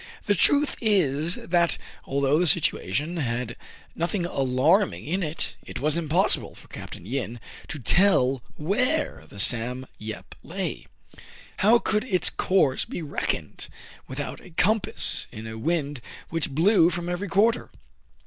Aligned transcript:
The 0.25 0.33
truth 0.33 0.77
is, 0.81 1.35
that, 1.35 1.77
although 2.05 2.39
the 2.39 2.47
situation 2.47 3.17
had 3.17 3.23
CRAIG 3.23 3.37
AND 3.37 3.47
FRY 3.47 3.57
VISIT 3.59 4.21
THE 4.23 4.29
HOLD, 4.29 4.47
203 4.49 4.49
nothing 4.49 4.49
alarming 4.49 5.05
in 5.05 5.21
it, 5.21 5.55
it 5.63 5.79
was 5.79 5.95
impossible 5.95 6.55
for 6.55 6.67
Capt. 6.69 6.95
Yin 6.97 7.39
to 7.67 7.77
tell 7.77 8.41
where 8.57 9.25
the" 9.29 9.37
Sam 9.39 9.85
Yep 9.99 10.33
'* 10.41 10.43
lay. 10.43 10.87
How 11.57 11.77
could 11.77 12.05
its 12.05 12.31
course 12.31 12.83
be 12.83 13.03
reckoned 13.03 13.67
without 14.07 14.41
a 14.41 14.49
compass 14.49 15.27
in 15.31 15.45
a 15.45 15.59
wind 15.59 16.01
which 16.29 16.49
blew 16.49 16.89
from 16.89 17.07
every 17.07 17.27
quarter 17.27 17.69